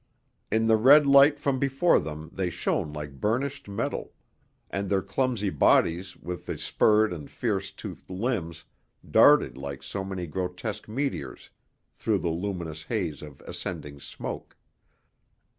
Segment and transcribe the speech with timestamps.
[0.51, 4.13] In the red light from before them they shone like burnished metal,
[4.71, 8.65] and their clumsy bodies with the spurred and fierce toothed limbs
[9.07, 11.51] darted like so many grotesque meteors
[11.93, 14.57] through the luminous haze of ascending smoke.